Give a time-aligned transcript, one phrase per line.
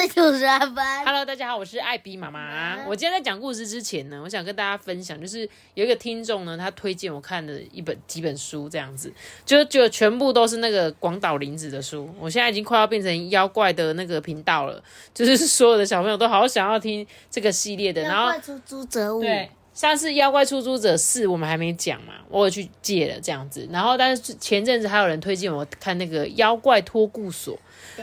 [0.00, 2.86] Hello，大家好，我是艾比妈妈。
[2.86, 9.12] 我今天在讲故事之前呢，我想跟大家分享，就是有一个听众呢，他推荐我看的一本几本书，这样子，
[9.44, 12.08] 就就全部都是那个广岛林子的书。
[12.18, 14.82] 我现在已经快要变成妖怪的那个频道了，
[15.12, 23.66] 就是所有的小朋友都好想要听这个系列的，然后出租者物，对，上次《妖怪出租者四》我们还没讲嘛，我有去借了这样子。
[23.70, 27.58] 然后，但是前阵子还有人推荐我看那个《妖怪托顾所》，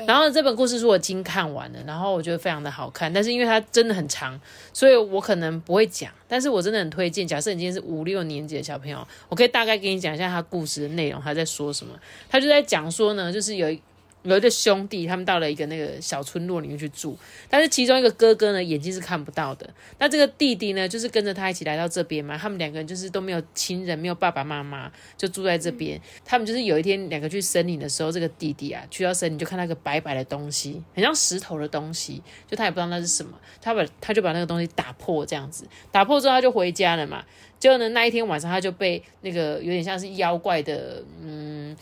[0.08, 4.40] 然后这本故事书我已经看完了，然后我觉得非常的好看，但是因为它真的很长，
[4.74, 6.12] 所以我可能不会讲。
[6.28, 11.94] 但是我真的很推荐，假设你今天是五六年级的小朋友，我可以大概给你讲一下他故事的内容，他在说什么。
[12.30, 13.82] 他就在讲说呢，就是有一
[14.24, 17.18] 有一对兄弟，他们到了一个那个小村落里面去住，
[17.50, 19.70] 但是其中一个哥哥呢，眼睛是看不到的。
[20.00, 22.38] 那这个弟弟呢，就是跟着他一起来到这边嘛。
[22.38, 26.02] 他们两个人就是都没有亲人，没有爸爸妈妈，就住在这边。
[26.26, 33.32] 他们就是有一天两个去森林的时候，这个弟弟啊，去到森林就看到一个白白的东西，很像石头的东西，就他也不知道那是什么。
[33.62, 37.24] 他把他就把那个东西打破，这样子打破之后他就回家了嘛。
[37.60, 41.76] 结果呢，那一天晚上他就被那个有点像是妖怪的，嗯，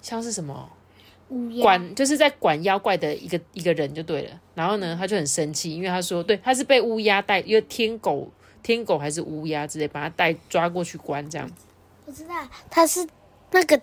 [0.00, 0.68] 像是什么？
[1.62, 4.40] 管就是在管妖怪的一个一个人就对了。
[4.54, 8.30] 然后呢，他就很生气，因为他说，对，他是被乌鸦带，因为天狗、
[8.62, 11.50] 天狗还是乌鸦之类，把他带抓过去关这样。
[12.04, 12.34] 我知道
[12.70, 13.06] 他是
[13.50, 13.80] 那个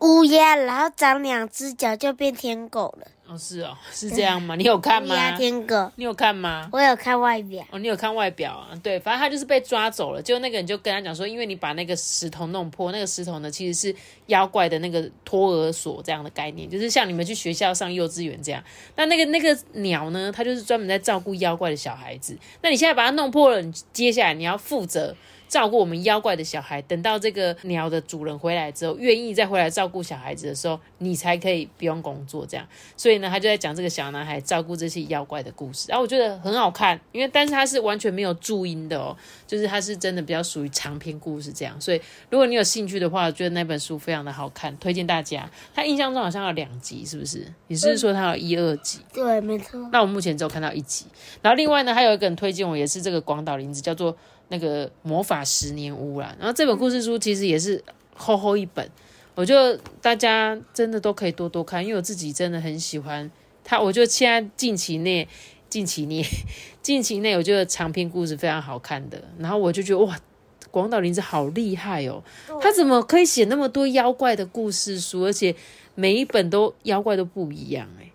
[0.00, 3.06] 乌鸦，然后长两只脚就变天狗了。
[3.30, 4.56] 哦，是哦，是这样吗？
[4.56, 5.36] 你有看乌鸦吗？
[5.36, 6.66] 天狗，你有看吗？
[6.72, 7.62] 我有看外表。
[7.70, 8.68] 哦，你有看外表啊？
[8.82, 10.22] 对，反正他就是被抓走了。
[10.22, 13.94] 就那个人就跟他讲说，因为你把那个石头弄破，那个石头呢其实是
[14.28, 18.64] 妖怪的那个托儿所这样的概念，就是像你们去学校上幼稚园这样。
[18.96, 22.34] 那那个那个鸟呢，它就是专门在照顾妖怪的小孩子。
[22.62, 25.14] 那你现在把它弄破了，你接下来你要负责。
[25.48, 32.66] 照顾我们妖怪的小孩，等到这个鸟的主人回来之后，愿意再回来照顾小孩子的时候，你才可以不用工作这样。
[32.96, 39.16] 所以呢，他就在讲这个小男孩照顾这些妖怪的故事，然后我觉得很好看，因为但是他是完全没有注音的哦，
[39.46, 41.80] 就是他是真的比较属于长篇故事这样。
[41.80, 42.00] 所以
[42.30, 45.48] 如果你有兴趣的话，我觉得那本书非常的好看，推荐大家。
[45.74, 47.46] 他印象中好像有两集，是不是？
[47.68, 49.00] 你是不是说他有一二集？
[49.12, 49.88] 对，没错。
[49.92, 51.06] 那我目前只有看到一集。
[51.40, 54.16] 然后另外呢，还有一个人推荐我，也是这个广岛林子，叫做
[54.48, 56.34] 那个魔法十年屋啦。
[56.38, 57.82] 然后这本故事书其实也是
[58.14, 58.88] 厚厚一本，
[59.34, 63.30] 我觉得大家真的都可以多多看，因为我自己真的很喜欢
[63.64, 63.80] 它。
[63.80, 65.28] 我觉得现在近期内，
[65.68, 66.24] 近期内，
[66.82, 69.22] 近期内，我觉得长篇故事非常好看的。
[69.38, 70.18] 然后我就觉得哇。
[70.70, 72.22] 广岛林子好厉害哦！
[72.60, 75.52] 他怎么可以写那么多妖怪的故事书，而且
[75.94, 78.10] 每一本都妖怪都不一样哎、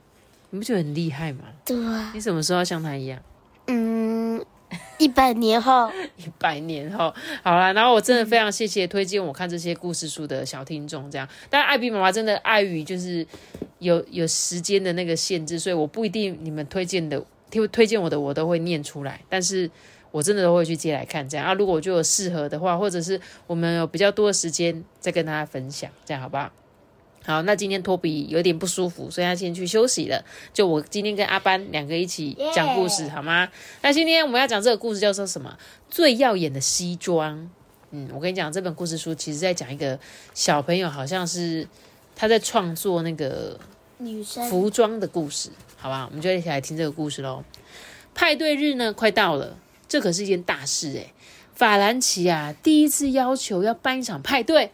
[0.52, 1.46] 你不觉得很厉害吗？
[1.66, 3.20] 对啊，你什么时候要像他一样？
[3.66, 4.13] 嗯，
[5.04, 11.28] 一百年后，一百年后，好啦，然后我真的非常谢谢推荐我看这些故事书的小听众，这样。
[11.50, 13.28] 但艾比妈妈真的碍于就是
[13.80, 17.22] 有有时间的那个限制，所以我不一定你们推荐的
[17.52, 19.70] 推推荐我的我都会念出来，但是
[20.12, 21.54] 我真的都会去接来看这样啊。
[21.54, 26.50] 如果我就有适合的话，或者是我们有比较多的时间再跟大家分享，这样好不好？
[27.26, 30.24] 好，那今天托比有点不舒服，所以他先去休息了。
[30.54, 33.50] 就我今天跟阿班两个一起讲故事好吗？
[33.82, 35.58] 那今天我们要讲这个故事叫做什么？
[35.90, 37.50] 最耀眼的西装。
[37.92, 39.98] 嗯，我跟你讲，这本故事书其实在讲一个
[40.34, 41.68] 小朋友，好像是
[42.16, 43.60] 他在创作那个
[44.00, 46.08] 女生服装的故事，好吧？
[46.10, 47.44] 我们就一起来听这个故事喽。
[48.16, 49.58] 派对日呢，快到了，
[49.88, 51.14] 这可是一件大事诶。
[51.56, 54.72] 法兰奇啊，第一次要求要办一场派对，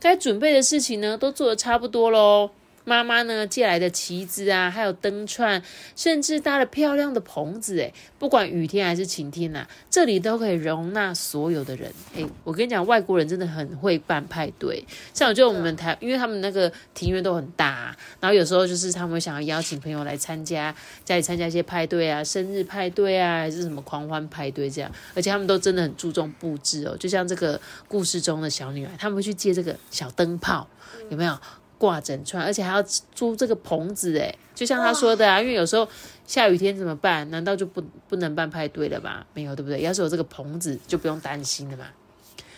[0.00, 2.50] 该准备的事情呢，都做的差不多喽。
[2.84, 5.62] 妈妈呢借来的旗子啊，还有灯串，
[5.94, 11.92] 甚至搭了漂亮的棚子，诶，不管雨天还是晴天呐、这里都可以容纳所有的人。
[12.14, 14.84] 诶，我跟你讲，外国人真的很会办派对。
[15.12, 20.74] 像我觉得我们台，因为他们那个庭院都很大、然后有时候就是他们想要邀请朋友来参加，
[21.04, 24.90] 家里参加一些派对啊，生日派对啊，还是什么狂欢派对这样。
[25.14, 30.66] 而且他们都真的很注重布置哦，就像这个故事中的小女孩，他们会去借这个小灯泡，
[31.10, 31.38] 有没有？
[31.80, 32.82] 挂整串，而且还要
[33.14, 35.88] 租这个棚子诶，就像他说的啊，因为有时候
[36.26, 37.28] 下雨天怎么办？
[37.30, 39.24] 难道就不不能办派对了吗？
[39.32, 39.80] 没有，对不对？
[39.80, 41.86] 要是有这个棚子，就不用担心了嘛。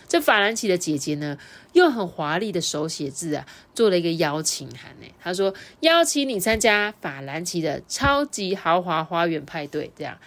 [0.09, 1.39] 这法兰奇的姐姐呢，
[1.73, 5.07] 用很华丽的手写字啊，做了一个邀请函呢。
[5.23, 10.19] 她说邀请你参加法兰奇的超级豪华花园派对，这样。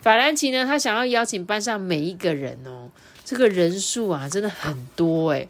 [0.00, 2.88] 法兰奇呢，他想要邀请班上每一个人哦，
[3.24, 5.48] 这个人数啊，真的很多诶。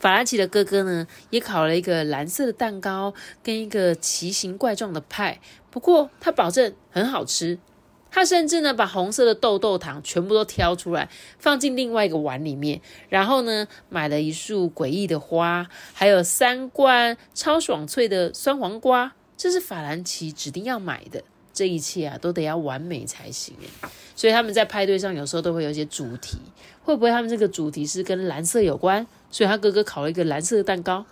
[0.00, 5.38] 法兰奇的哥哥呢，也烤了一个蓝色的蛋糕跟一个奇形怪状的派，
[5.70, 7.58] 不过他保证很好吃。
[8.10, 11.08] 他甚至呢，把红色的豆豆糖全部都挑出来，
[11.38, 21.22] 放进另外一个碗里面，然后呢，买了一束诡异的花，还有三罐超爽脆的酸黄瓜，这是法兰奇指定要买的。
[21.60, 23.54] 这一切啊，都得要完美才行
[24.16, 26.38] 所以他们在派对上有时候都会有一些主题，
[26.82, 29.06] 会不会他们这个主题是跟蓝色有关？
[29.30, 31.04] 所以他哥哥烤了一个蓝色的蛋糕，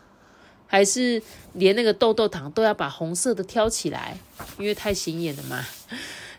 [0.66, 1.22] 还是
[1.52, 4.16] 连那个豆豆糖都要把红色的挑起来，
[4.58, 5.62] 因为太显眼了嘛。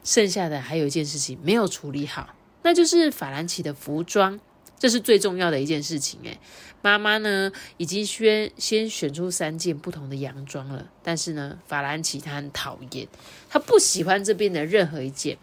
[0.03, 2.33] 剩下的还有一件事情没有处理好，
[2.63, 4.39] 那就是法兰奇的服装，
[4.79, 6.19] 这是最重要的一件事情。
[6.23, 6.39] 诶，
[6.81, 13.07] 妈妈呢已经先先选出三件不同的洋装了，但是呢，法兰奇他很讨厌，
[13.49, 15.37] 他不喜欢这边的任何一件。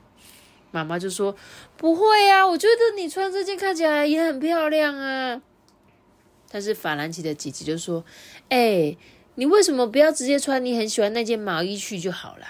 [0.73, 1.35] 妈妈就说
[1.79, 5.41] ：“不会啊，我觉得你穿这件看起来也很漂亮啊。”
[6.51, 8.05] 但是法兰奇的姐姐就说
[8.51, 8.97] ：“哎，
[9.37, 12.47] 你为什么不要直接穿你很喜欢那件毛衣去就好了？”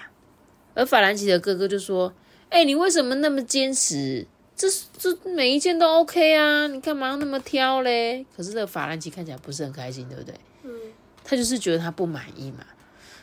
[0.74, 2.14] 而法兰奇的哥哥就说
[2.50, 4.26] ：“哎，你为什么那么坚持？
[4.56, 4.66] 这
[4.98, 10.34] 这每一件都 OK 啊，你干嘛要那么挑嘞？”可是这个法兰奇看起来不是很开心，对不对？
[10.64, 10.70] 嗯，
[11.22, 12.64] 他就是觉得他不满意嘛。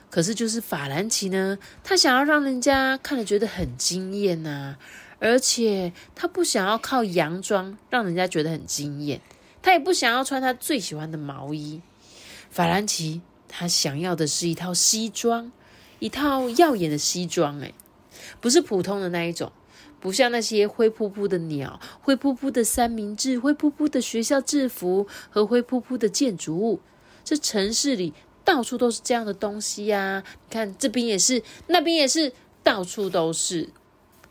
[0.10, 4.78] 可是就是法兰奇呢，他想要让人家看了觉得很惊艳呐，
[5.20, 9.20] 而且他不想要靠洋装让人家觉得很惊艳，
[9.62, 11.82] 他也不想要穿他最喜欢的毛衣。
[12.52, 15.52] 法兰奇他想要的是一套西装。
[16.00, 17.74] 一套耀眼的西装，诶，
[18.42, 19.54] 不是普通的那一种，
[20.04, 26.82] 不像那些灰扑扑的鸟、灰扑扑的三明治、灰扑扑的学校制服和灰扑扑的建筑物。
[27.24, 28.14] 这城市里
[28.44, 30.22] 到处都是这样的东西呀！
[30.50, 33.70] 看这边也是，那边也是，到处都是。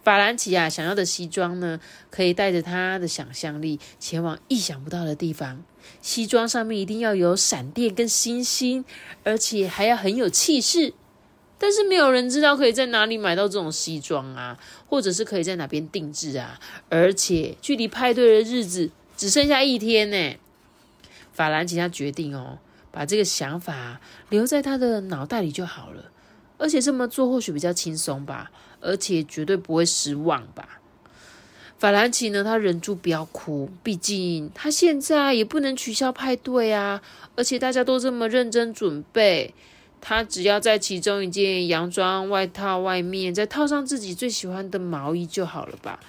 [0.03, 1.81] 法兰奇啊，想要的西装呢，
[2.11, 5.65] 可以带着他的想象力前往意想不到的地方。
[6.03, 8.85] 西装上面一定要有闪电跟星星，
[9.25, 10.93] 而且还要很有气势。
[11.63, 16.59] 但是没有人知道可以在哪里买到这种西装啊，或者是可以在哪边定制啊？
[16.89, 20.35] 而且距离派对的日子只剩下一天呢。
[21.33, 22.59] 法兰奇他决定哦，
[22.91, 26.11] 把这个想法留在他的脑袋里就好了。
[26.59, 28.51] 而且这么做或许比较轻松吧，
[28.81, 30.81] 而且绝对不会失望吧。
[31.79, 37.01] 法兰奇呢，他忍住不要哭，毕竟他现在也不能取消派对啊，
[37.37, 39.55] 而且大家都这么认真准备。
[40.05, 46.01] 他只要在其中一件洋装外套外面再套上自己最喜欢的毛衣就好了吧？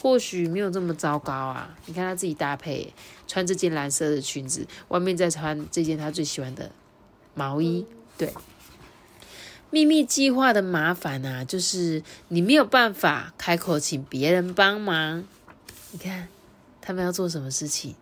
[0.00, 1.76] 或许没有这么糟糕啊！
[1.84, 2.92] 你看他自己搭配，
[3.28, 6.70] 穿这件蓝色的裙子，外面再穿这件他最喜欢的
[7.34, 7.86] 毛衣。
[8.16, 8.32] 对，
[9.68, 15.24] 秘密计划的麻烦啊，就是你没有办法开口请别人帮忙。
[15.90, 16.28] 你看
[16.80, 17.94] 他们要做什么事情？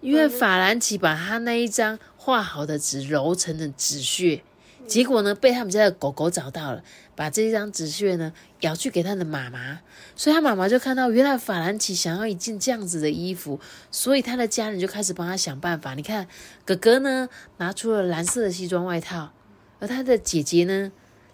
[0.00, 1.96] 因为法兰奇把他那一张。
[2.24, 4.42] 画好的纸揉成的纸屑，
[4.86, 6.82] 结果呢被他们家的狗狗找到了，
[7.14, 9.80] 把这张纸屑呢咬去给他的妈妈，
[10.16, 13.60] 所以他妈妈就看到原来法兰奇想要一件这样子的衣服，
[13.90, 15.92] 所以他的家人就开始帮他想办法。
[15.92, 16.26] 你看
[16.64, 17.28] 哥哥呢
[17.58, 19.30] 拿出了蓝色的西装外套，
[19.78, 20.90] 而他的姐姐呢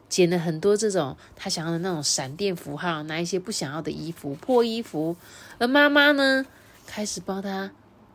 [0.09, 5.15] 剪了很多这种他想要的那种闪电符号，拿一些不想要的衣服破衣服，
[5.61, 6.45] 而妈妈呢
[6.85, 7.71] 开始帮他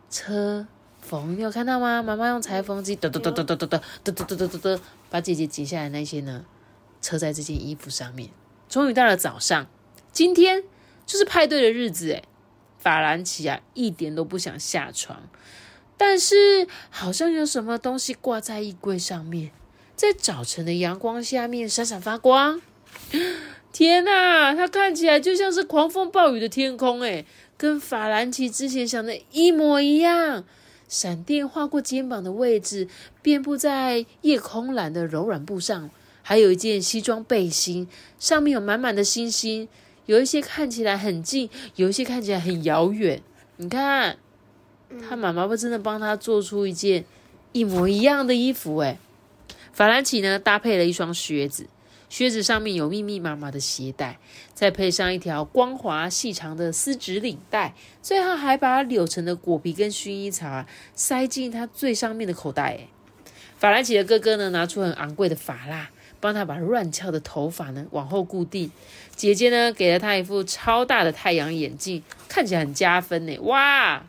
[0.10, 0.67] 车。
[1.05, 2.01] 缝，你有看到吗？
[2.01, 4.79] 妈妈用裁缝机，嘟嘟嘟嘟嘟嘟嘟嘟嘟嘟嘟嘟，
[5.12, 6.43] 把姐姐剪下来那些呢，
[7.01, 8.29] 车在这件衣服上面。
[8.67, 9.67] 终于到了早上，
[10.12, 10.63] 今天
[11.05, 12.24] 就是派对的日子诶
[12.79, 15.29] 法兰奇啊，一点都不想下床，
[15.95, 19.51] 但是好像有什么东西挂在衣柜上面，
[19.95, 22.59] 在早晨的阳光下面闪闪发光。
[23.71, 27.25] 天哪，它看起来就像是狂风暴雨的天空诶
[27.57, 30.43] 跟法兰奇之前想的一模一样。
[30.88, 32.88] 闪电划过肩膀的位置，
[33.22, 35.89] 遍布在夜空蓝的柔软布上。
[36.27, 37.88] 还有一件西装背心，
[38.18, 39.68] 上面有满满的星星，
[40.08, 43.22] 有一些看起来很近，有一些看起来很遥远。
[43.58, 44.18] 你看，
[45.08, 47.06] 他妈妈不真的帮他做出一件
[47.51, 48.98] 一模一样的衣服诶
[49.72, 51.68] 法兰奇呢，搭配了一双靴子。
[52.07, 54.17] 靴子上面有密密麻麻的鞋带，
[54.53, 62.69] 再配上一条光滑细长的丝质领带，最后还把柳橙的果皮跟薰衣草啊塞进他最上面的口袋。
[62.69, 62.88] 诶
[63.57, 68.71] 法兰奇的哥哥呢，拿出很昂贵的发蜡，帮他把乱翘的头发呢往后固定。
[69.15, 73.38] 姐姐呢，给了他一副超大的太阳眼镜，看起来很加分呢。
[73.39, 74.05] 哇，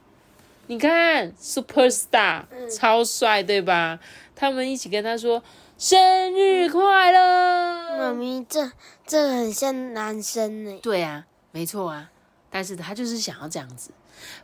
[0.67, 3.99] 你看，super star，超帅，对吧？
[4.35, 5.43] 他们一起跟他说。
[5.79, 7.99] 生日快乐。
[7.99, 8.73] 妈咪，这
[9.07, 10.79] 这很像男生呢。
[10.83, 12.11] 对啊，没错啊，
[12.49, 13.91] 但是他就是想要这样子。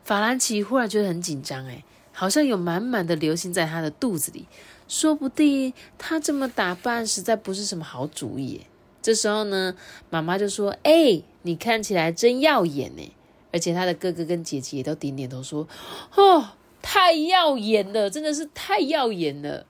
[0.04, 4.46] 法兰奇忽然觉得很紧张，哎，好像有满满的流星在他的肚子里，
[4.86, 8.66] 说不定他这么打扮实在不是什么好主意。
[9.00, 9.74] 这时候呢，
[10.10, 13.10] 妈妈就说：“哎，你看起来真耀眼呢！”
[13.54, 15.66] 而且他的哥哥跟姐姐也都点点头说
[16.14, 16.50] ：“哦，
[16.82, 19.64] 太耀眼了，真的是太耀眼了！”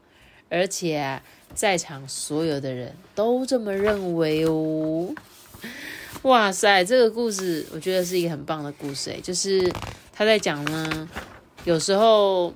[0.50, 1.22] 而且啊，
[1.54, 5.14] 在场所有的人都这么认为哦。
[6.22, 9.68] 哇塞，这个故事我觉得是一个很棒的故事诶，就是
[10.12, 11.08] 他在讲呢，
[11.64, 12.52] 有时候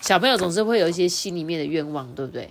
[0.00, 2.50] 小朋友总是会有一些心里面的愿望，对不对？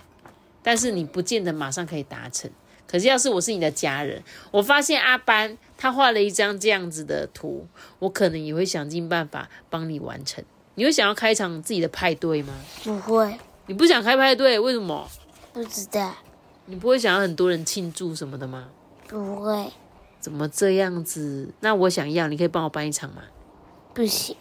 [0.62, 2.50] 但是你不见得马上可以达成。
[2.88, 7.66] 可是要是我是你的家人，我发现阿班他画了一张这样子的图，
[7.98, 10.42] 我可能也会想尽办法帮你完成。
[10.76, 12.54] 你会想要开一场自己的派对吗？
[12.84, 15.06] 不会，你不想开派对，为什么？
[15.56, 16.14] 不知道。
[16.66, 18.68] 你不会想要很多人庆祝什么的吗？
[19.08, 19.72] 不会。
[20.20, 21.48] 怎么这样子？
[21.60, 23.22] 那我想要，你可以帮我办一场吗？
[23.94, 24.36] 不行。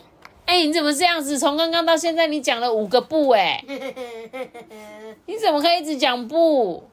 [0.45, 1.39] 哎，你怎么这样子？
[1.39, 3.63] 从刚刚到现在，你讲了五个不哎，
[5.25, 6.84] 你怎么可以一直讲不？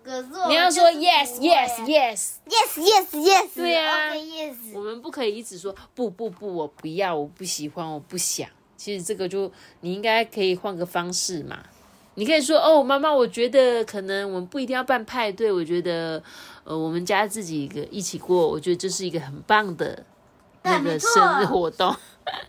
[0.46, 3.48] 你要说 yes yes yes yes yes yes。
[3.56, 4.54] 对啊，yes。
[4.72, 8.48] 我们不可以一直说不不不，我不要，我不喜欢，我不想。
[8.76, 9.50] 其实这个就
[9.80, 11.58] 你应该可以换个方式嘛。
[12.14, 16.22] 你可以说哦，妈妈，我觉得可能我们不一定要办派对，我觉得。
[16.64, 20.00] 呃，我们家自己一个一起过，我觉得这是一个很棒的
[20.62, 21.92] 那个生日活动。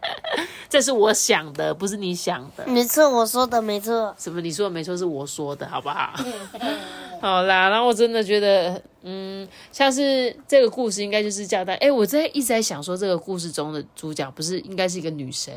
[0.70, 2.63] 这是我想的，不是你想的。
[2.67, 4.13] 没错，我说的没错。
[4.15, 4.39] 什么？
[4.39, 6.13] 你说的没错，是我说的，好不好？
[7.20, 11.74] 好啦，然后我真的觉得，嗯，像是这个故事应该就是交代。
[11.77, 15.51] 哎，我在一直在想说，这个故事中的主角不是应该是一个女生？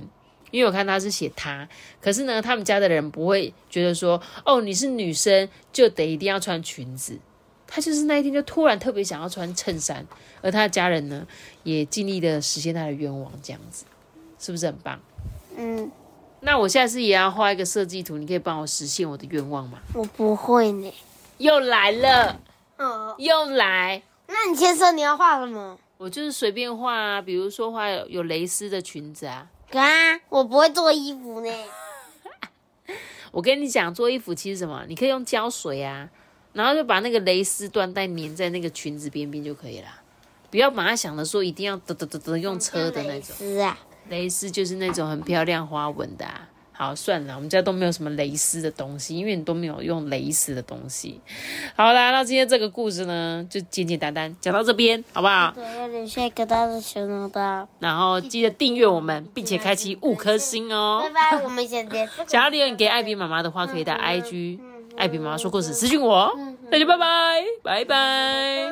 [0.50, 1.69] 因为我看他是写他，
[2.00, 7.19] 可是呢，他们家的人不会觉得说，哦，你是女生就得一定要穿裙子。
[7.67, 10.07] 他就是那一天就突然特别想要穿衬衫，
[10.41, 11.26] 而他的家人呢
[11.65, 13.85] 也尽力的实现他的愿望，这样子
[14.38, 15.00] 是不是很棒？
[15.57, 15.91] 嗯，
[16.41, 19.81] 那我下次也要画一个设计图，你可以帮我实现我的愿望吗？
[19.95, 20.95] 我不会呢。
[21.38, 22.41] 又来了，
[22.79, 24.00] 哦，又来。
[24.29, 25.76] 那你先说你要画什么？
[25.99, 29.49] 我就是随便画啊，比如说画有蕾丝的裙子啊。
[29.73, 31.50] 啊，我不会做衣服呢。
[33.32, 34.85] 我跟你讲，做衣服其实什么？
[34.88, 36.08] 你可以用胶水啊。
[36.52, 39.88] 然后就把那个蕾丝缎带粘在那个裙子边边就可以了，
[40.50, 43.37] 不要把它想的说一定要得得得得用车的那种。
[43.37, 46.26] 丝啊，蕾丝就是那种很漂亮花纹的。
[46.76, 51.18] 好，算了，我们家都没有什么蕾丝的东西，因为你都没有用蕾丝的东西。
[51.75, 55.54] 好啦，那今天这个故事呢，就简简单单讲到这边，好不好？
[55.78, 57.66] 要留下一个大的小脑袋。
[57.78, 61.00] 然后记得订阅我们，并且开启五颗星哦。
[61.02, 62.06] 拜拜，我们先点。
[62.26, 64.59] 想要留言给艾比妈妈的话，可以到 IG。
[64.99, 66.30] 艾比妈妈说故事，私信我，
[66.71, 68.71] 那就拜拜，拜拜。